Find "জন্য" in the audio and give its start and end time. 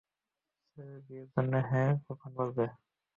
1.33-1.53